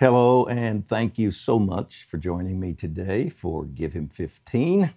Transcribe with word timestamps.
Hello, 0.00 0.46
and 0.46 0.86
thank 0.86 1.18
you 1.18 1.32
so 1.32 1.58
much 1.58 2.04
for 2.04 2.18
joining 2.18 2.60
me 2.60 2.72
today 2.72 3.28
for 3.28 3.64
Give 3.64 3.94
Him 3.94 4.08
15. 4.08 4.94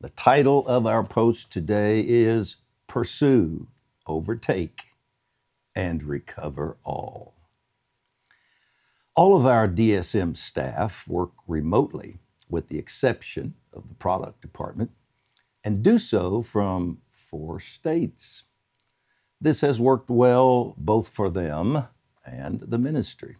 The 0.00 0.08
title 0.08 0.66
of 0.66 0.86
our 0.86 1.04
post 1.04 1.52
today 1.52 2.00
is 2.00 2.56
Pursue, 2.86 3.68
Overtake, 4.06 4.86
and 5.76 6.02
Recover 6.02 6.78
All. 6.82 7.34
All 9.14 9.36
of 9.36 9.44
our 9.44 9.68
DSM 9.68 10.34
staff 10.34 11.06
work 11.06 11.32
remotely, 11.46 12.16
with 12.48 12.68
the 12.68 12.78
exception 12.78 13.52
of 13.74 13.90
the 13.90 13.94
product 13.96 14.40
department, 14.40 14.92
and 15.62 15.82
do 15.82 15.98
so 15.98 16.40
from 16.40 17.02
four 17.10 17.60
states. 17.60 18.44
This 19.38 19.60
has 19.60 19.78
worked 19.78 20.08
well 20.08 20.74
both 20.78 21.08
for 21.08 21.28
them 21.28 21.86
and 22.24 22.60
the 22.60 22.78
ministry. 22.78 23.36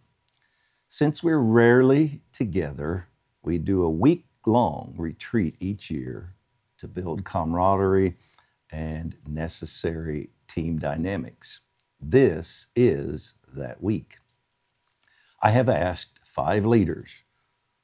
Since 0.91 1.21
we're 1.21 1.37
rarely 1.37 2.21
together, 2.33 3.09
we 3.43 3.59
do 3.59 3.83
a 3.83 3.89
week 3.91 4.25
long 4.47 4.95
retreat 4.97 5.55
each 5.59 5.91
year 5.91 6.33
to 6.79 6.87
build 6.87 7.23
camaraderie 7.23 8.17
and 8.71 9.15
necessary 9.27 10.31
team 10.47 10.79
dynamics. 10.79 11.59
This 12.01 12.67
is 12.75 13.35
that 13.47 13.83
week. 13.83 14.17
I 15.43 15.51
have 15.51 15.69
asked 15.69 16.21
five 16.25 16.65
leaders, 16.65 17.21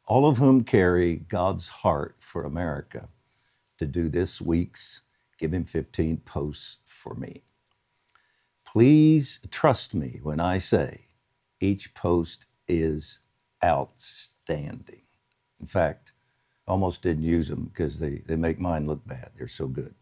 all 0.08 0.28
of 0.28 0.40
whom 0.40 0.64
carry 0.64 1.16
God's 1.16 1.68
heart 1.70 2.16
for 2.20 2.44
America, 2.44 3.10
to 3.78 3.86
do 3.86 4.10
this 4.10 4.42
week's 4.42 5.02
Give 5.38 5.54
Him 5.54 5.66
15 5.66 6.18
posts 6.26 6.80
for 6.86 7.14
me. 7.14 7.44
Please 8.66 9.42
trust 9.52 9.94
me 9.94 10.20
when 10.24 10.40
I 10.40 10.58
say 10.58 11.06
each 11.60 11.94
post 11.94 12.48
is 12.68 13.22
outstanding. 13.64 15.04
In 15.60 15.68
fact, 15.68 16.14
almost 16.68 17.02
didn't 17.02 17.24
use 17.24 17.50
them 17.50 17.66
because 17.66 18.00
they, 18.00 18.22
they 18.26 18.36
make 18.36 18.60
mine 18.60 18.88
look 18.88 19.06
bad. 19.08 19.32
They're 19.38 19.48
so 19.48 19.68
good. 19.68 19.96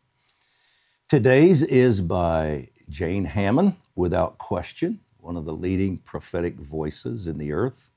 Today's 1.09 1.61
is 1.61 2.01
by 2.01 2.69
Jane 2.89 3.25
Hamon, 3.25 3.77
without 3.95 4.37
question, 4.39 5.01
one 5.17 5.37
of 5.37 5.45
the 5.45 5.53
leading 5.53 5.99
prophetic 5.99 6.55
voices 6.55 7.27
in 7.27 7.37
the 7.37 7.53
earth. 7.53 7.91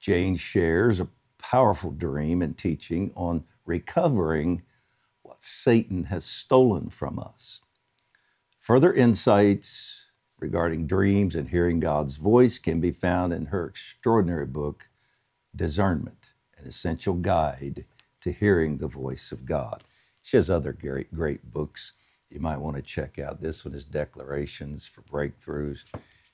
Jane 0.00 0.36
shares 0.36 1.00
a 1.00 1.08
powerful 1.38 1.90
dream 1.90 2.42
and 2.42 2.56
teaching 2.56 3.12
on 3.16 3.44
recovering 3.64 4.62
what 5.22 5.42
Satan 5.42 6.04
has 6.04 6.24
stolen 6.24 6.90
from 6.90 7.18
us. 7.18 7.62
Further 8.60 8.92
insights 8.92 10.01
regarding 10.42 10.88
dreams 10.88 11.36
and 11.36 11.50
hearing 11.50 11.78
God's 11.78 12.16
voice 12.16 12.58
can 12.58 12.80
be 12.80 12.90
found 12.90 13.32
in 13.32 13.46
her 13.46 13.64
extraordinary 13.64 14.44
book, 14.44 14.88
Discernment, 15.54 16.32
an 16.58 16.66
essential 16.66 17.14
guide 17.14 17.84
to 18.20 18.32
hearing 18.32 18.78
the 18.78 18.88
voice 18.88 19.30
of 19.30 19.46
God. 19.46 19.84
She 20.20 20.36
has 20.36 20.50
other 20.50 20.72
great, 20.72 21.14
great 21.14 21.52
books 21.52 21.92
you 22.28 22.40
might 22.40 22.58
want 22.58 22.74
to 22.74 22.82
check 22.82 23.20
out. 23.20 23.40
This 23.40 23.64
one 23.64 23.74
is 23.74 23.84
Declarations 23.84 24.84
for 24.84 25.02
Breakthroughs. 25.02 25.84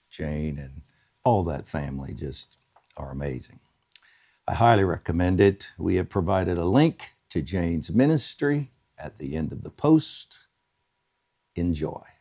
Jane 0.08 0.58
and 0.58 0.80
all 1.22 1.44
that 1.44 1.68
family 1.68 2.14
just 2.14 2.56
are 2.96 3.10
amazing. 3.10 3.60
I 4.46 4.54
highly 4.54 4.84
recommend 4.84 5.38
it. 5.38 5.72
We 5.76 5.96
have 5.96 6.08
provided 6.08 6.56
a 6.56 6.64
link 6.64 7.12
to 7.28 7.42
Jane's 7.42 7.90
ministry 7.90 8.70
at 8.96 9.18
the 9.18 9.36
end 9.36 9.52
of 9.52 9.64
the 9.64 9.70
post. 9.70 10.38
Enjoy. 11.54 12.17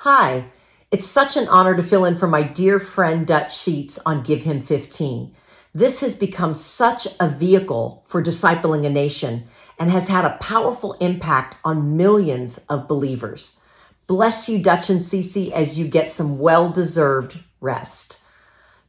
Hi, 0.00 0.44
it's 0.90 1.06
such 1.06 1.38
an 1.38 1.48
honor 1.48 1.74
to 1.74 1.82
fill 1.82 2.04
in 2.04 2.16
for 2.16 2.26
my 2.26 2.42
dear 2.42 2.78
friend 2.78 3.26
Dutch 3.26 3.58
Sheets 3.58 3.98
on 4.04 4.22
Give 4.22 4.42
Him 4.42 4.60
15. 4.60 5.34
This 5.72 6.00
has 6.00 6.14
become 6.14 6.52
such 6.52 7.08
a 7.18 7.26
vehicle 7.26 8.04
for 8.06 8.22
discipling 8.22 8.84
a 8.84 8.90
nation 8.90 9.44
and 9.80 9.90
has 9.90 10.08
had 10.08 10.26
a 10.26 10.36
powerful 10.36 10.92
impact 11.00 11.56
on 11.64 11.96
millions 11.96 12.58
of 12.68 12.86
believers. 12.86 13.58
Bless 14.06 14.50
you, 14.50 14.62
Dutch 14.62 14.90
and 14.90 15.00
Ceci, 15.00 15.52
as 15.54 15.78
you 15.78 15.88
get 15.88 16.10
some 16.10 16.38
well 16.38 16.68
deserved 16.68 17.38
rest. 17.62 18.18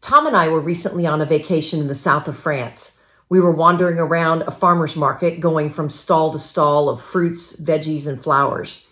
Tom 0.02 0.28
and 0.28 0.36
I 0.36 0.50
were 0.50 0.60
recently 0.60 1.08
on 1.08 1.22
a 1.22 1.26
vacation 1.26 1.80
in 1.80 1.88
the 1.88 1.96
south 1.96 2.28
of 2.28 2.38
France. 2.38 2.98
We 3.30 3.40
were 3.40 3.52
wandering 3.52 3.98
around 3.98 4.42
a 4.42 4.52
farmer's 4.52 4.98
market, 4.98 5.40
going 5.40 5.70
from 5.70 5.90
stall 5.90 6.34
to 6.34 6.40
stall 6.40 6.90
of 6.90 7.02
fruits, 7.02 7.56
veggies, 7.56 8.08
and 8.08 8.22
flowers. 8.22 8.84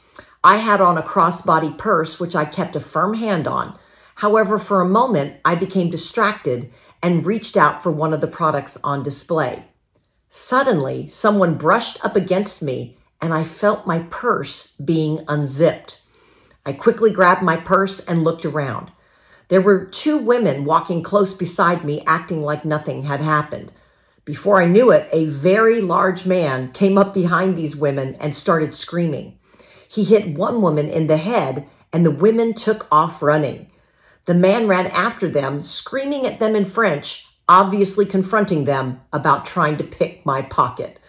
I 0.45 0.57
had 0.57 0.79
on 0.79 0.95
a 0.95 1.01
crossbody 1.01 1.75
purse, 1.75 2.19
which 2.19 2.35
I 2.35 2.45
kept 2.45 2.75
a 2.75 2.79
firm 2.79 3.15
hand 3.15 3.47
on. 3.47 3.79
However, 4.17 4.59
for 4.59 4.79
a 4.79 4.87
moment, 4.87 5.37
I 5.43 5.55
became 5.55 5.89
distracted 5.89 6.71
and 7.01 7.25
reached 7.25 7.57
out 7.57 7.81
for 7.81 7.91
one 7.91 8.13
of 8.13 8.21
the 8.21 8.27
products 8.27 8.77
on 8.83 9.01
display. 9.01 9.65
Suddenly, 10.29 11.07
someone 11.09 11.55
brushed 11.55 11.97
up 12.05 12.15
against 12.15 12.61
me 12.61 12.95
and 13.19 13.33
I 13.33 13.43
felt 13.43 13.87
my 13.87 13.99
purse 14.11 14.75
being 14.75 15.25
unzipped. 15.27 15.99
I 16.63 16.73
quickly 16.73 17.11
grabbed 17.11 17.41
my 17.41 17.57
purse 17.57 17.99
and 18.01 18.23
looked 18.23 18.45
around. 18.45 18.91
There 19.47 19.61
were 19.61 19.85
two 19.85 20.15
women 20.15 20.63
walking 20.63 21.01
close 21.01 21.33
beside 21.33 21.83
me, 21.83 22.03
acting 22.05 22.43
like 22.43 22.63
nothing 22.63 23.03
had 23.03 23.19
happened. 23.19 23.71
Before 24.25 24.61
I 24.61 24.65
knew 24.65 24.91
it, 24.91 25.09
a 25.11 25.25
very 25.25 25.81
large 25.81 26.27
man 26.27 26.69
came 26.69 26.99
up 26.99 27.15
behind 27.15 27.55
these 27.55 27.75
women 27.75 28.13
and 28.19 28.35
started 28.35 28.75
screaming. 28.75 29.39
He 29.95 30.03
hit 30.03 30.37
one 30.37 30.61
woman 30.61 30.89
in 30.89 31.07
the 31.07 31.15
head, 31.15 31.69
and 31.93 32.05
the 32.05 32.11
women 32.11 32.53
took 32.53 32.85
off 32.91 33.21
running. 33.21 33.71
The 34.25 34.33
man 34.33 34.67
ran 34.67 34.87
after 34.87 35.29
them, 35.29 35.63
screaming 35.63 36.25
at 36.25 36.37
them 36.37 36.53
in 36.53 36.65
French, 36.65 37.25
obviously 37.47 38.05
confronting 38.05 38.65
them 38.65 38.99
about 39.13 39.45
trying 39.45 39.77
to 39.77 39.85
pick 39.85 40.25
my 40.25 40.41
pocket. 40.41 40.99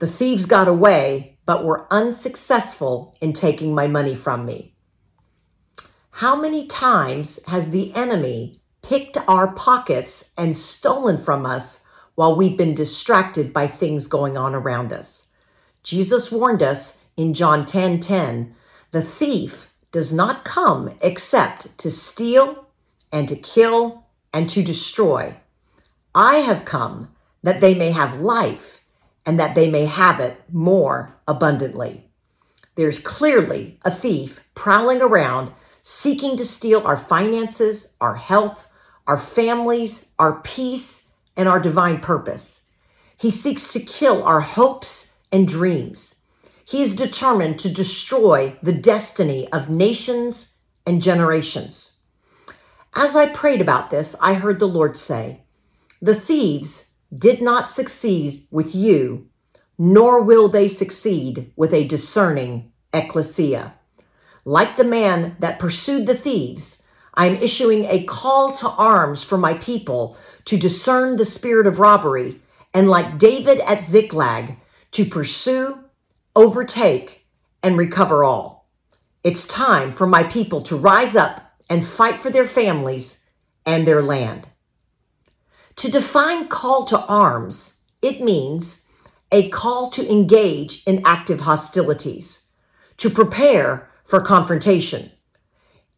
The 0.00 0.08
thieves 0.08 0.44
got 0.44 0.66
away, 0.66 1.38
but 1.46 1.64
were 1.64 1.86
unsuccessful 1.88 3.16
in 3.20 3.32
taking 3.32 3.72
my 3.72 3.86
money 3.86 4.16
from 4.16 4.44
me. 4.44 4.74
How 6.10 6.34
many 6.34 6.66
times 6.66 7.38
has 7.46 7.70
the 7.70 7.94
enemy 7.94 8.60
picked 8.82 9.18
our 9.28 9.52
pockets 9.52 10.32
and 10.36 10.56
stolen 10.56 11.16
from 11.16 11.46
us 11.46 11.84
while 12.16 12.34
we've 12.34 12.58
been 12.58 12.74
distracted 12.74 13.52
by 13.52 13.68
things 13.68 14.08
going 14.08 14.36
on 14.36 14.52
around 14.52 14.92
us? 14.92 15.28
Jesus 15.84 16.32
warned 16.32 16.64
us 16.64 17.04
in 17.16 17.34
John 17.34 17.64
10 17.64 18.00
10, 18.00 18.54
the 18.92 19.02
thief 19.02 19.72
does 19.92 20.12
not 20.12 20.44
come 20.44 20.90
except 21.00 21.76
to 21.78 21.90
steal 21.90 22.66
and 23.10 23.28
to 23.28 23.36
kill 23.36 24.06
and 24.32 24.48
to 24.50 24.62
destroy. 24.62 25.36
I 26.14 26.36
have 26.36 26.64
come 26.64 27.10
that 27.42 27.60
they 27.60 27.74
may 27.74 27.92
have 27.92 28.20
life 28.20 28.84
and 29.24 29.40
that 29.40 29.54
they 29.54 29.70
may 29.70 29.86
have 29.86 30.20
it 30.20 30.42
more 30.52 31.16
abundantly. 31.26 32.04
There's 32.74 32.98
clearly 32.98 33.78
a 33.84 33.90
thief 33.90 34.46
prowling 34.54 35.00
around 35.00 35.52
seeking 35.82 36.36
to 36.36 36.44
steal 36.44 36.86
our 36.86 36.96
finances, 36.96 37.94
our 38.00 38.16
health, 38.16 38.68
our 39.06 39.18
families, 39.18 40.10
our 40.18 40.40
peace, 40.40 41.08
and 41.36 41.48
our 41.48 41.60
divine 41.60 42.00
purpose. 42.00 42.62
He 43.16 43.30
seeks 43.30 43.68
to 43.72 43.80
kill 43.80 44.22
our 44.24 44.40
hopes 44.40 45.14
and 45.32 45.48
dreams. 45.48 46.15
He 46.68 46.82
is 46.82 46.96
determined 46.96 47.60
to 47.60 47.68
destroy 47.68 48.56
the 48.60 48.72
destiny 48.72 49.48
of 49.52 49.70
nations 49.70 50.56
and 50.84 51.00
generations. 51.00 51.98
As 52.92 53.14
I 53.14 53.28
prayed 53.28 53.60
about 53.60 53.90
this, 53.90 54.16
I 54.20 54.34
heard 54.34 54.58
the 54.58 54.66
Lord 54.66 54.96
say, 54.96 55.42
The 56.02 56.16
thieves 56.16 56.90
did 57.14 57.40
not 57.40 57.70
succeed 57.70 58.48
with 58.50 58.74
you, 58.74 59.28
nor 59.78 60.20
will 60.20 60.48
they 60.48 60.66
succeed 60.66 61.52
with 61.54 61.72
a 61.72 61.86
discerning 61.86 62.72
ecclesia. 62.92 63.74
Like 64.44 64.76
the 64.76 64.82
man 64.82 65.36
that 65.38 65.60
pursued 65.60 66.06
the 66.06 66.16
thieves, 66.16 66.82
I 67.14 67.26
am 67.26 67.36
issuing 67.36 67.84
a 67.84 68.02
call 68.02 68.52
to 68.54 68.70
arms 68.70 69.22
for 69.22 69.38
my 69.38 69.54
people 69.54 70.16
to 70.46 70.56
discern 70.56 71.16
the 71.16 71.24
spirit 71.24 71.68
of 71.68 71.78
robbery, 71.78 72.40
and 72.74 72.90
like 72.90 73.18
David 73.18 73.60
at 73.60 73.84
Ziklag, 73.84 74.56
to 74.90 75.04
pursue 75.04 75.85
overtake, 76.36 77.26
and 77.62 77.76
recover 77.76 78.22
all. 78.22 78.68
It's 79.24 79.48
time 79.48 79.90
for 79.90 80.06
my 80.06 80.22
people 80.22 80.60
to 80.62 80.76
rise 80.76 81.16
up 81.16 81.54
and 81.68 81.84
fight 81.84 82.20
for 82.20 82.30
their 82.30 82.44
families 82.44 83.24
and 83.64 83.86
their 83.86 84.02
land. 84.02 84.46
To 85.76 85.90
define 85.90 86.46
call 86.46 86.84
to 86.84 87.00
arms, 87.06 87.78
it 88.02 88.20
means 88.20 88.84
a 89.32 89.48
call 89.48 89.90
to 89.90 90.08
engage 90.08 90.84
in 90.84 91.02
active 91.04 91.40
hostilities, 91.40 92.44
to 92.98 93.10
prepare 93.10 93.90
for 94.04 94.20
confrontation, 94.20 95.10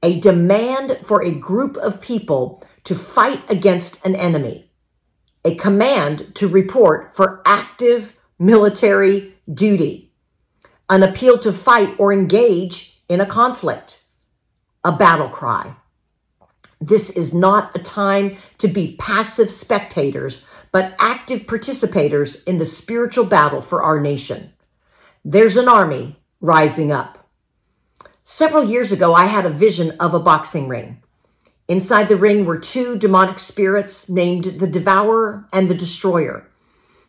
a 0.02 0.19
demand 0.19 1.00
for 1.02 1.23
a 1.23 1.32
group 1.32 1.76
of 1.76 2.00
people 2.00 2.64
to 2.85 2.94
fight 2.94 3.43
against 3.50 4.05
an 4.06 4.14
enemy, 4.17 4.70
a 5.44 5.55
command 5.56 6.35
to 6.37 6.49
report 6.49 7.14
for 7.14 7.43
active 7.44 8.17
military 8.38 9.35
duty 9.52 10.07
an 10.90 11.02
appeal 11.02 11.38
to 11.38 11.52
fight 11.52 11.94
or 11.99 12.12
engage 12.12 13.00
in 13.08 13.20
a 13.20 13.26
conflict, 13.26 14.02
a 14.85 14.93
battle 14.93 15.29
cry. 15.29 15.76
This 16.81 17.11
is 17.11 17.35
not 17.35 17.75
a 17.75 17.81
time 17.81 18.37
to 18.58 18.69
be 18.69 18.96
passive 18.99 19.50
spectators, 19.50 20.46
but 20.70 20.94
active 20.99 21.40
participators 21.40 22.46
in 22.46 22.58
the 22.58 22.67
spiritual 22.67 23.25
battle 23.25 23.61
for 23.61 23.82
our 23.82 24.00
nation. 24.00 24.52
There's 25.25 25.56
an 25.56 25.69
army 25.69 26.17
rising 26.40 26.93
up. 26.93 27.29
Several 28.23 28.64
years 28.64 28.93
ago, 28.93 29.14
I 29.14 29.26
had 29.26 29.44
a 29.44 29.50
vision 29.50 29.93
of 29.99 30.14
a 30.14 30.20
boxing 30.20 30.69
ring. 30.69 31.02
Inside 31.67 32.08
the 32.08 32.17
ring 32.17 32.44
were 32.44 32.58
two 32.58 32.96
demonic 32.96 33.38
spirits 33.38 34.08
named 34.08 34.44
the 34.44 34.67
Devourer 34.67 35.46
and 35.52 35.69
the 35.69 35.75
Destroyer. 35.75 36.49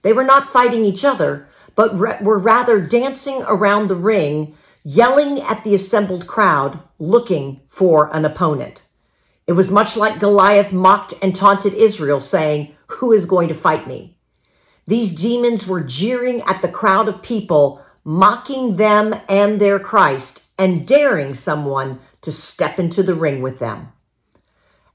They 0.02 0.14
were 0.14 0.24
not 0.24 0.48
fighting 0.50 0.84
each 0.84 1.06
other, 1.06 1.48
but 1.80 1.96
were 1.96 2.38
rather 2.38 2.82
dancing 2.82 3.42
around 3.44 3.88
the 3.88 3.96
ring, 3.96 4.54
yelling 4.84 5.40
at 5.40 5.64
the 5.64 5.74
assembled 5.74 6.28
crowd, 6.28 6.78
looking 6.98 7.62
for 7.70 8.14
an 8.14 8.26
opponent. 8.26 8.82
It 9.48 9.54
was 9.54 9.72
much 9.72 9.96
like 9.96 10.20
Goliath 10.20 10.74
mocked 10.74 11.14
and 11.22 11.34
taunted 11.34 11.74
Israel, 11.74 12.20
saying, 12.20 12.76
Who 12.88 13.14
is 13.14 13.26
going 13.26 13.48
to 13.48 13.54
fight 13.54 13.88
me? 13.88 14.18
These 14.88 15.16
demons 15.16 15.68
were 15.68 15.80
jeering 15.82 16.42
at 16.42 16.62
the 16.62 16.68
crowd 16.68 17.08
of 17.08 17.22
people, 17.22 17.82
mocking 18.04 18.76
them 18.76 19.16
and 19.30 19.62
their 19.62 19.80
Christ, 19.80 20.52
and 20.58 20.86
daring 20.86 21.34
someone 21.34 22.02
to 22.24 22.32
step 22.34 22.78
into 22.78 23.04
the 23.04 23.16
ring 23.16 23.42
with 23.42 23.60
them. 23.60 23.94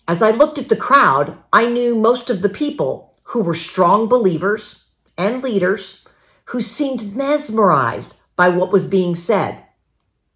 As 0.06 0.20
I 0.20 0.32
looked 0.32 0.58
at 0.58 0.68
the 0.68 0.76
crowd, 0.76 1.38
I 1.50 1.66
knew 1.66 1.94
most 1.94 2.28
of 2.28 2.42
the 2.42 2.50
people 2.50 3.16
who 3.28 3.42
were 3.42 3.54
strong 3.54 4.06
believers 4.06 4.84
and 5.16 5.42
leaders 5.42 6.03
who 6.46 6.60
seemed 6.60 7.16
mesmerized 7.16 8.20
by 8.36 8.48
what 8.48 8.72
was 8.72 8.86
being 8.86 9.14
said. 9.14 9.64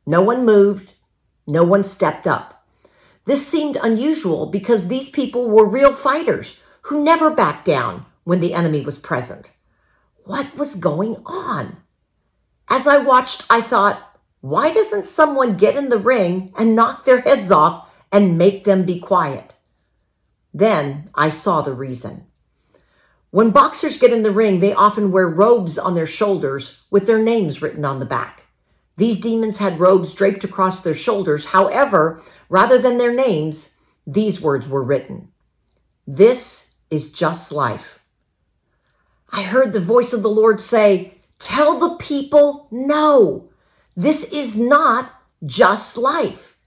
No 0.07 0.23
one 0.23 0.45
moved, 0.45 0.95
no 1.47 1.65
one 1.65 1.85
stepped 1.85 2.27
up. 2.27 2.67
This 3.25 3.47
seemed 3.47 3.77
unusual 3.77 4.47
because 4.47 4.89
these 4.89 5.11
people 5.11 5.51
were 5.51 5.69
real 5.69 5.93
fighters 5.93 6.63
who 6.83 7.05
never 7.05 7.31
backed 7.31 7.67
down 7.67 8.07
when 8.25 8.41
the 8.41 8.55
enemy 8.55 8.81
was 8.81 8.99
present. 8.99 9.51
What 10.25 10.57
was 10.57 10.75
going 10.75 11.17
on? 11.27 11.79
As 12.71 12.87
I 12.87 12.99
watched, 12.99 13.45
I 13.51 13.61
thought, 13.61 14.19
why 14.41 14.73
doesn't 14.73 15.05
someone 15.05 15.57
get 15.57 15.77
in 15.77 15.89
the 15.89 15.99
ring 15.99 16.53
and 16.57 16.77
knock 16.77 17.05
their 17.05 17.21
heads 17.21 17.51
off 17.51 17.91
and 18.13 18.39
make 18.39 18.65
them 18.65 18.85
be 18.85 19.01
quiet? 19.01 19.55
Then 20.55 21.11
I 21.15 21.29
saw 21.29 21.61
the 21.61 21.75
reason. 21.75 22.28
When 23.31 23.51
boxers 23.51 23.99
get 23.99 24.13
in 24.13 24.23
the 24.23 24.31
ring, 24.31 24.61
they 24.61 24.73
often 24.73 25.13
wear 25.13 25.29
robes 25.29 25.77
on 25.79 25.95
their 25.95 26.07
shoulders 26.07 26.83
with 26.91 27.07
their 27.07 27.23
names 27.23 27.61
written 27.61 27.85
on 27.85 27.99
the 27.99 28.07
back. 28.07 28.45
These 28.97 29.21
demons 29.21 29.59
had 29.59 29.79
robes 29.79 30.15
draped 30.15 30.45
across 30.45 30.83
their 30.83 30.95
shoulders. 30.95 31.47
However, 31.47 32.23
rather 32.49 32.79
than 32.79 32.97
their 32.97 33.15
names, 33.15 33.71
these 34.07 34.41
words 34.41 34.67
were 34.67 34.83
written 34.83 35.29
This 36.07 36.75
is 36.91 37.13
just 37.13 37.53
life. 37.53 38.01
I 39.31 39.43
heard 39.43 39.75
the 39.75 39.81
voice 39.81 40.15
of 40.15 40.23
the 40.23 40.31
Lord 40.31 40.59
say, 40.59 41.15
Tell 41.39 41.79
the 41.79 41.97
people 41.97 42.67
no, 42.71 43.51
this 43.95 44.25
is 44.33 44.57
not 44.57 45.13
just 45.45 45.99
life. 45.99 46.59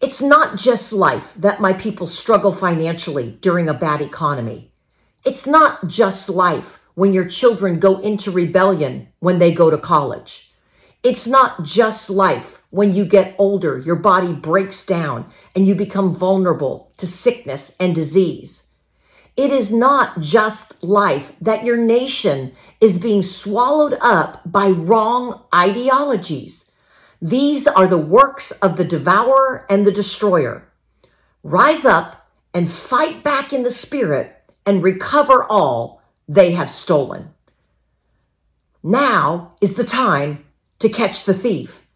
It's 0.00 0.20
not 0.20 0.56
just 0.58 0.92
life 0.92 1.32
that 1.36 1.60
my 1.60 1.72
people 1.72 2.08
struggle 2.08 2.50
financially 2.50 3.38
during 3.40 3.68
a 3.68 3.74
bad 3.74 4.00
economy. 4.00 4.71
It's 5.24 5.46
not 5.46 5.86
just 5.86 6.28
life 6.28 6.82
when 6.94 7.12
your 7.12 7.26
children 7.26 7.78
go 7.78 7.98
into 8.00 8.32
rebellion 8.32 9.08
when 9.20 9.38
they 9.38 9.54
go 9.54 9.70
to 9.70 9.78
college. 9.78 10.52
It's 11.04 11.28
not 11.28 11.62
just 11.62 12.10
life 12.10 12.60
when 12.70 12.92
you 12.92 13.04
get 13.04 13.36
older, 13.38 13.78
your 13.78 13.96
body 13.96 14.32
breaks 14.32 14.84
down 14.84 15.30
and 15.54 15.68
you 15.68 15.76
become 15.76 16.14
vulnerable 16.14 16.90
to 16.96 17.06
sickness 17.06 17.76
and 17.78 17.94
disease. 17.94 18.68
It 19.36 19.50
is 19.50 19.72
not 19.72 20.18
just 20.18 20.82
life 20.82 21.36
that 21.40 21.64
your 21.64 21.76
nation 21.76 22.56
is 22.80 22.98
being 22.98 23.22
swallowed 23.22 23.96
up 24.00 24.42
by 24.44 24.68
wrong 24.68 25.42
ideologies. 25.54 26.70
These 27.20 27.68
are 27.68 27.86
the 27.86 27.96
works 27.96 28.50
of 28.50 28.76
the 28.76 28.84
devourer 28.84 29.66
and 29.70 29.86
the 29.86 29.92
destroyer. 29.92 30.68
Rise 31.44 31.84
up 31.84 32.28
and 32.52 32.68
fight 32.68 33.22
back 33.22 33.52
in 33.52 33.62
the 33.62 33.70
spirit 33.70 34.41
and 34.66 34.82
recover 34.82 35.44
all 35.48 36.02
they 36.28 36.52
have 36.52 36.70
stolen. 36.70 37.30
Now 38.82 39.54
is 39.60 39.74
the 39.74 39.84
time 39.84 40.44
to 40.78 40.88
catch 40.88 41.24
the 41.24 41.34
thief 41.34 41.86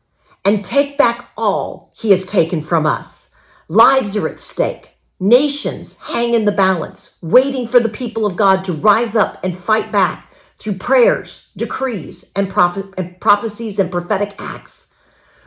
and 0.44 0.64
take 0.64 0.96
back 0.96 1.30
all 1.36 1.92
he 1.96 2.10
has 2.10 2.24
taken 2.24 2.62
from 2.62 2.86
us. 2.86 3.30
Lives 3.68 4.16
are 4.16 4.28
at 4.28 4.38
stake. 4.38 4.90
Nations 5.18 5.96
hang 6.02 6.34
in 6.34 6.44
the 6.44 6.52
balance, 6.52 7.18
waiting 7.22 7.66
for 7.66 7.80
the 7.80 7.88
people 7.88 8.26
of 8.26 8.36
God 8.36 8.62
to 8.64 8.72
rise 8.72 9.16
up 9.16 9.42
and 9.42 9.56
fight 9.56 9.90
back 9.90 10.32
through 10.58 10.76
prayers, 10.76 11.48
decrees, 11.56 12.30
and, 12.36 12.52
and 12.96 13.20
prophecies 13.20 13.78
and 13.78 13.90
prophetic 13.90 14.34
acts. 14.38 14.94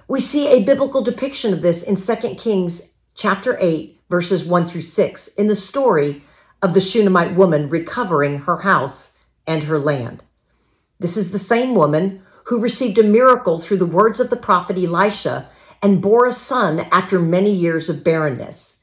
We 0.08 0.20
see 0.20 0.48
a 0.48 0.64
biblical 0.64 1.02
depiction 1.02 1.54
of 1.54 1.62
this 1.62 1.84
in 1.84 1.96
2 1.96 2.36
Kings 2.36 2.90
chapter 3.14 3.58
8, 3.60 4.02
verses 4.10 4.44
1 4.44 4.66
through 4.66 4.82
6, 4.82 5.28
in 5.30 5.48
the 5.48 5.56
story 5.56 6.24
of 6.62 6.74
the 6.74 6.82
Shunammite 6.82 7.36
woman 7.36 7.70
recovering 7.70 8.40
her 8.40 8.58
house 8.58 9.14
and 9.48 9.64
her 9.64 9.80
land. 9.80 10.24
This 11.00 11.16
is 11.16 11.32
the 11.32 11.40
same 11.40 11.76
woman 11.76 12.22
who 12.46 12.60
received 12.60 12.98
a 12.98 13.04
miracle 13.04 13.60
through 13.60 13.78
the 13.78 13.86
words 13.86 14.20
of 14.20 14.30
the 14.30 14.36
prophet 14.36 14.78
Elisha 14.78 15.50
and 15.82 16.02
bore 16.02 16.26
a 16.26 16.34
son 16.34 16.82
after 16.92 17.20
many 17.20 17.52
years 17.52 17.90
of 17.90 18.04
barrenness. 18.04 18.78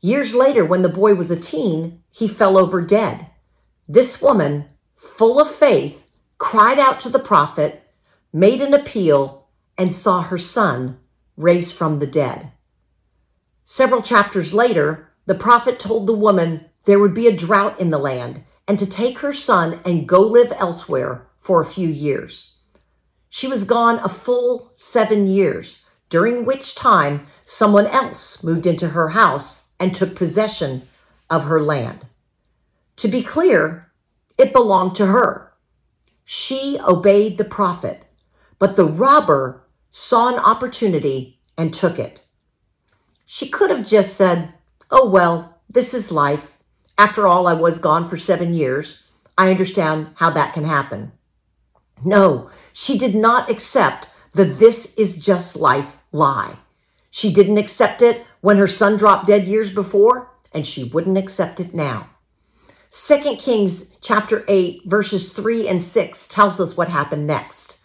Years 0.00 0.34
later, 0.34 0.64
when 0.64 0.82
the 0.82 0.88
boy 0.88 1.14
was 1.14 1.30
a 1.30 1.38
teen, 1.38 2.02
he 2.10 2.26
fell 2.26 2.56
over 2.56 2.80
dead. 2.80 3.26
This 3.88 4.22
woman, 4.22 4.66
full 4.96 5.40
of 5.40 5.50
faith, 5.50 6.04
cried 6.38 6.78
out 6.78 7.00
to 7.00 7.08
the 7.08 7.18
prophet, 7.18 7.82
made 8.32 8.60
an 8.60 8.72
appeal, 8.72 9.46
and 9.76 9.92
saw 9.92 10.22
her 10.22 10.38
son 10.38 10.98
raised 11.36 11.76
from 11.76 11.98
the 11.98 12.06
dead. 12.06 12.50
Several 13.64 14.02
chapters 14.02 14.52
later, 14.52 15.10
the 15.26 15.34
prophet 15.34 15.78
told 15.78 16.06
the 16.06 16.12
woman 16.12 16.64
there 16.84 16.98
would 16.98 17.14
be 17.14 17.26
a 17.26 17.36
drought 17.36 17.78
in 17.80 17.90
the 17.90 17.98
land 17.98 18.44
and 18.66 18.78
to 18.78 18.86
take 18.86 19.18
her 19.18 19.32
son 19.32 19.80
and 19.84 20.08
go 20.08 20.20
live 20.20 20.52
elsewhere 20.58 21.26
for 21.40 21.60
a 21.60 21.64
few 21.66 21.88
years. 21.88 22.52
She 23.28 23.48
was 23.48 23.64
gone 23.64 23.98
a 23.98 24.08
full 24.08 24.72
seven 24.76 25.26
years, 25.26 25.82
during 26.08 26.44
which 26.44 26.74
time 26.74 27.26
someone 27.44 27.86
else 27.86 28.42
moved 28.44 28.66
into 28.66 28.90
her 28.90 29.10
house 29.10 29.70
and 29.80 29.94
took 29.94 30.14
possession 30.14 30.86
of 31.30 31.44
her 31.44 31.60
land. 31.60 32.06
To 32.96 33.08
be 33.08 33.22
clear, 33.22 33.90
it 34.38 34.52
belonged 34.52 34.94
to 34.96 35.06
her. 35.06 35.54
She 36.24 36.78
obeyed 36.86 37.38
the 37.38 37.44
prophet, 37.44 38.04
but 38.58 38.76
the 38.76 38.84
robber 38.84 39.66
saw 39.90 40.28
an 40.28 40.38
opportunity 40.38 41.40
and 41.56 41.72
took 41.72 41.98
it. 41.98 42.22
She 43.24 43.48
could 43.48 43.70
have 43.70 43.86
just 43.86 44.14
said, 44.14 44.54
Oh, 44.90 45.08
well, 45.08 45.62
this 45.68 45.94
is 45.94 46.12
life. 46.12 46.58
After 46.98 47.26
all, 47.26 47.46
I 47.46 47.54
was 47.54 47.78
gone 47.78 48.06
for 48.06 48.16
seven 48.16 48.54
years. 48.54 49.04
I 49.36 49.50
understand 49.50 50.08
how 50.16 50.30
that 50.30 50.54
can 50.54 50.64
happen. 50.64 51.12
No, 52.04 52.50
she 52.72 52.98
did 52.98 53.14
not 53.14 53.50
accept 53.50 54.08
the 54.32 54.44
this 54.44 54.94
is 54.94 55.16
just 55.16 55.56
life 55.56 55.98
lie. 56.10 56.56
She 57.10 57.32
didn't 57.32 57.58
accept 57.58 58.02
it 58.02 58.24
when 58.40 58.56
her 58.56 58.66
son 58.66 58.96
dropped 58.96 59.26
dead 59.26 59.46
years 59.46 59.72
before, 59.72 60.30
and 60.54 60.66
she 60.66 60.84
wouldn't 60.84 61.18
accept 61.18 61.60
it 61.60 61.74
now. 61.74 62.08
2 62.90 63.36
Kings 63.36 63.96
chapter 64.02 64.44
8 64.48 64.82
verses 64.84 65.30
3 65.30 65.68
and 65.68 65.82
6 65.82 66.28
tells 66.28 66.60
us 66.60 66.76
what 66.76 66.88
happened 66.88 67.26
next. 67.26 67.80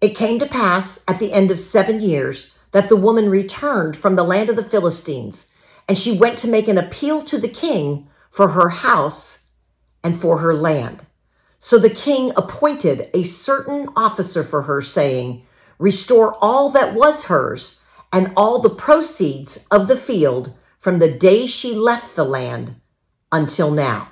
It 0.00 0.16
came 0.16 0.40
to 0.40 0.46
pass 0.46 1.04
at 1.06 1.20
the 1.20 1.32
end 1.32 1.52
of 1.52 1.60
seven 1.60 2.00
years 2.00 2.52
that 2.72 2.88
the 2.88 2.96
woman 2.96 3.28
returned 3.28 3.96
from 3.96 4.16
the 4.16 4.24
land 4.24 4.50
of 4.50 4.56
the 4.56 4.62
Philistines, 4.62 5.46
and 5.88 5.96
she 5.96 6.16
went 6.16 6.38
to 6.38 6.48
make 6.48 6.66
an 6.66 6.78
appeal 6.78 7.22
to 7.22 7.38
the 7.38 7.48
king 7.48 8.08
for 8.32 8.48
her 8.48 8.70
house 8.70 9.50
and 10.02 10.20
for 10.20 10.38
her 10.38 10.54
land. 10.54 11.06
So 11.60 11.78
the 11.78 11.90
king 11.90 12.32
appointed 12.34 13.08
a 13.14 13.22
certain 13.22 13.88
officer 13.94 14.42
for 14.42 14.62
her, 14.62 14.80
saying, 14.80 15.46
Restore 15.78 16.36
all 16.40 16.70
that 16.70 16.94
was 16.94 17.26
hers 17.26 17.78
and 18.12 18.32
all 18.36 18.58
the 18.58 18.70
proceeds 18.70 19.60
of 19.70 19.86
the 19.86 19.96
field 19.96 20.54
from 20.78 20.98
the 20.98 21.12
day 21.12 21.46
she 21.46 21.74
left 21.74 22.16
the 22.16 22.24
land 22.24 22.80
until 23.30 23.70
now. 23.70 24.08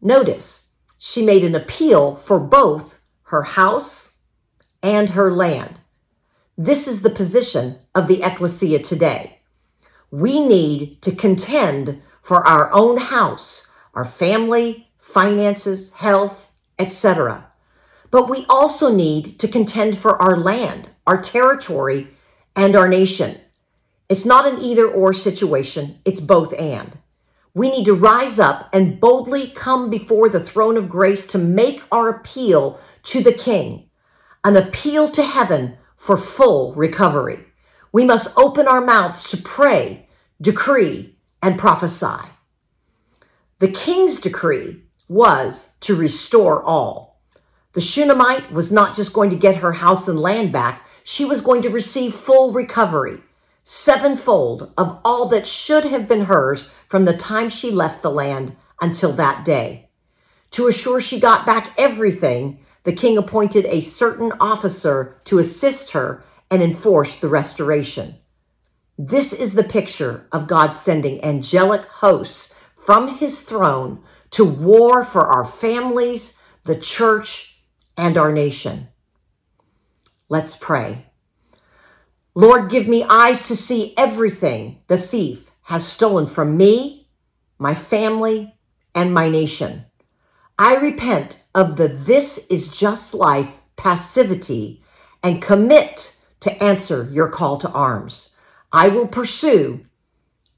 Notice, 0.00 0.74
she 0.98 1.24
made 1.24 1.44
an 1.44 1.54
appeal 1.54 2.14
for 2.14 2.38
both 2.38 3.00
her 3.24 3.42
house 3.42 4.18
and 4.82 5.10
her 5.10 5.30
land. 5.30 5.78
This 6.58 6.86
is 6.86 7.02
the 7.02 7.10
position 7.10 7.78
of 7.94 8.08
the 8.08 8.22
ecclesia 8.22 8.80
today. 8.80 9.38
We 10.10 10.44
need 10.46 11.00
to 11.02 11.12
contend 11.12 12.02
for 12.22 12.46
our 12.46 12.72
own 12.72 12.96
house, 12.96 13.66
our 13.94 14.04
family, 14.04 14.88
finances, 14.98 15.92
health, 15.94 16.50
etc. 16.78 17.48
But 18.10 18.30
we 18.30 18.46
also 18.48 18.94
need 18.94 19.38
to 19.40 19.48
contend 19.48 19.98
for 19.98 20.20
our 20.20 20.36
land, 20.36 20.88
our 21.06 21.20
territory, 21.20 22.08
and 22.54 22.76
our 22.76 22.88
nation. 22.88 23.40
It's 24.08 24.24
not 24.24 24.46
an 24.46 24.58
either 24.60 24.86
or 24.86 25.12
situation, 25.12 25.98
it's 26.04 26.20
both 26.20 26.58
and. 26.58 26.98
We 27.54 27.70
need 27.70 27.84
to 27.86 27.94
rise 27.94 28.38
up 28.38 28.68
and 28.72 29.00
boldly 29.00 29.48
come 29.48 29.90
before 29.90 30.28
the 30.28 30.40
throne 30.40 30.76
of 30.76 30.88
grace 30.88 31.26
to 31.26 31.38
make 31.38 31.82
our 31.90 32.08
appeal 32.08 32.78
to 33.04 33.22
the 33.22 33.32
King, 33.32 33.88
an 34.44 34.56
appeal 34.56 35.10
to 35.10 35.22
heaven 35.22 35.76
for 35.96 36.16
full 36.16 36.72
recovery. 36.74 37.44
We 37.92 38.04
must 38.04 38.36
open 38.38 38.66
our 38.66 38.80
mouths 38.80 39.26
to 39.28 39.36
pray, 39.36 40.08
decree, 40.40 41.16
and 41.42 41.58
prophesy. 41.58 42.28
The 43.58 43.68
king's 43.68 44.18
decree 44.18 44.84
was 45.08 45.74
to 45.80 45.94
restore 45.94 46.62
all. 46.62 47.20
The 47.72 47.80
Shunammite 47.80 48.52
was 48.52 48.70
not 48.70 48.94
just 48.94 49.12
going 49.12 49.30
to 49.30 49.36
get 49.36 49.56
her 49.56 49.72
house 49.72 50.08
and 50.08 50.20
land 50.20 50.52
back, 50.52 50.86
she 51.04 51.24
was 51.24 51.40
going 51.40 51.62
to 51.62 51.70
receive 51.70 52.14
full 52.14 52.52
recovery, 52.52 53.20
sevenfold 53.64 54.72
of 54.76 55.00
all 55.04 55.26
that 55.28 55.46
should 55.46 55.84
have 55.84 56.06
been 56.06 56.26
hers 56.26 56.70
from 56.86 57.04
the 57.04 57.16
time 57.16 57.48
she 57.48 57.70
left 57.70 58.02
the 58.02 58.10
land 58.10 58.56
until 58.80 59.12
that 59.12 59.44
day. 59.44 59.88
To 60.52 60.66
assure 60.66 61.00
she 61.00 61.18
got 61.18 61.46
back 61.46 61.74
everything, 61.78 62.60
the 62.84 62.92
king 62.92 63.16
appointed 63.16 63.64
a 63.66 63.80
certain 63.80 64.32
officer 64.40 65.16
to 65.24 65.38
assist 65.38 65.92
her 65.92 66.24
and 66.50 66.62
enforce 66.62 67.16
the 67.16 67.28
restoration. 67.28 68.16
This 68.98 69.32
is 69.32 69.54
the 69.54 69.64
picture 69.64 70.26
of 70.32 70.46
God 70.46 70.72
sending 70.72 71.24
angelic 71.24 71.84
hosts 71.86 72.54
from 72.76 73.08
his 73.16 73.42
throne 73.42 74.02
to 74.30 74.44
war 74.44 75.02
for 75.02 75.26
our 75.26 75.44
families, 75.44 76.36
the 76.64 76.76
church, 76.76 77.62
and 77.96 78.18
our 78.18 78.32
nation. 78.32 78.88
Let's 80.28 80.56
pray. 80.56 81.06
Lord, 82.34 82.70
give 82.70 82.88
me 82.88 83.04
eyes 83.08 83.46
to 83.48 83.56
see 83.56 83.94
everything 83.96 84.80
the 84.88 84.98
thief 84.98 85.50
has 85.64 85.86
stolen 85.86 86.26
from 86.26 86.56
me, 86.56 87.08
my 87.58 87.74
family, 87.74 88.54
and 88.94 89.12
my 89.12 89.28
nation. 89.28 89.84
I 90.58 90.76
repent 90.76 91.42
of 91.54 91.76
the 91.76 91.88
this 91.88 92.46
is 92.48 92.68
just 92.68 93.14
life 93.14 93.60
passivity 93.76 94.82
and 95.22 95.42
commit 95.42 96.16
to 96.40 96.62
answer 96.62 97.08
your 97.10 97.28
call 97.28 97.58
to 97.58 97.70
arms. 97.70 98.31
I 98.72 98.88
will 98.88 99.06
pursue, 99.06 99.84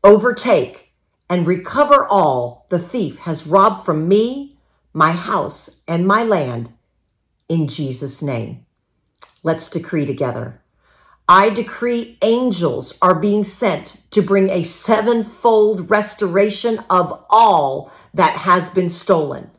overtake, 0.04 0.92
and 1.28 1.46
recover 1.46 2.06
all 2.06 2.66
the 2.68 2.78
thief 2.78 3.18
has 3.20 3.46
robbed 3.46 3.84
from 3.84 4.06
me, 4.06 4.56
my 4.92 5.10
house, 5.10 5.80
and 5.88 6.06
my 6.06 6.22
land 6.22 6.72
in 7.48 7.66
Jesus' 7.66 8.22
name. 8.22 8.66
Let's 9.42 9.68
decree 9.68 10.06
together. 10.06 10.62
I 11.28 11.50
decree 11.50 12.18
angels 12.22 12.96
are 13.02 13.14
being 13.14 13.42
sent 13.42 14.02
to 14.12 14.22
bring 14.22 14.48
a 14.48 14.62
sevenfold 14.62 15.90
restoration 15.90 16.78
of 16.88 17.24
all 17.30 17.90
that 18.12 18.36
has 18.36 18.70
been 18.70 18.88
stolen. 18.88 19.50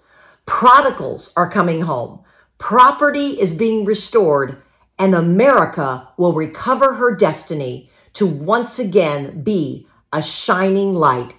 Prodigals 0.46 1.34
are 1.36 1.50
coming 1.50 1.82
home. 1.82 2.24
Property 2.58 3.40
is 3.42 3.54
being 3.54 3.84
restored, 3.84 4.62
and 4.98 5.14
America 5.14 6.08
will 6.18 6.34
recover 6.34 6.94
her 6.94 7.14
destiny 7.14 7.90
to 8.16 8.26
once 8.26 8.80
again 8.80 9.42
be 9.44 9.88
a 10.12 10.22
shining 10.22 10.94
light 10.94 11.36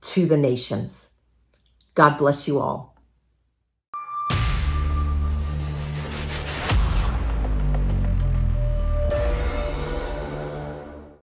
to 0.00 0.26
the 0.26 0.36
nations. 0.36 1.10
God 1.94 2.16
bless 2.16 2.48
you 2.48 2.58
all. 2.58 2.91